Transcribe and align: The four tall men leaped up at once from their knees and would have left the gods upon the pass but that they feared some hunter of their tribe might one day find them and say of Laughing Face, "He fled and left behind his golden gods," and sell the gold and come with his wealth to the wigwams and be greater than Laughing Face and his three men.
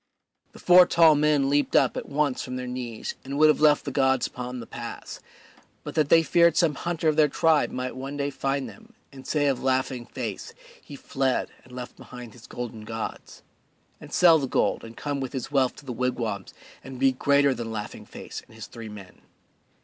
The 0.53 0.57
four 0.57 0.87
tall 0.87 1.13
men 1.13 1.47
leaped 1.47 1.75
up 1.75 1.95
at 1.95 2.09
once 2.09 2.41
from 2.41 2.55
their 2.55 2.65
knees 2.65 3.13
and 3.23 3.37
would 3.37 3.49
have 3.49 3.61
left 3.61 3.85
the 3.85 3.91
gods 3.91 4.25
upon 4.25 4.59
the 4.59 4.65
pass 4.65 5.19
but 5.83 5.93
that 5.93 6.09
they 6.09 6.23
feared 6.23 6.57
some 6.57 6.73
hunter 6.73 7.07
of 7.07 7.17
their 7.17 7.27
tribe 7.27 7.69
might 7.69 7.95
one 7.95 8.17
day 8.17 8.31
find 8.31 8.67
them 8.67 8.95
and 9.13 9.27
say 9.27 9.45
of 9.45 9.61
Laughing 9.61 10.07
Face, 10.07 10.55
"He 10.81 10.95
fled 10.95 11.49
and 11.63 11.71
left 11.71 11.97
behind 11.97 12.33
his 12.33 12.47
golden 12.47 12.83
gods," 12.83 13.43
and 13.99 14.11
sell 14.11 14.39
the 14.39 14.47
gold 14.47 14.83
and 14.83 14.97
come 14.97 15.19
with 15.19 15.33
his 15.33 15.51
wealth 15.51 15.75
to 15.75 15.85
the 15.85 15.93
wigwams 15.93 16.51
and 16.83 16.97
be 16.99 17.11
greater 17.11 17.53
than 17.53 17.71
Laughing 17.71 18.07
Face 18.07 18.41
and 18.47 18.55
his 18.55 18.65
three 18.65 18.89
men. 18.89 19.21